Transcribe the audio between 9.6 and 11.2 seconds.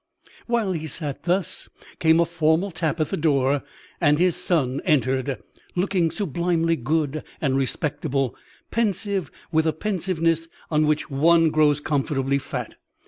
a pensiveness on which